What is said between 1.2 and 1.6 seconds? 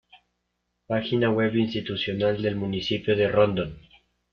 web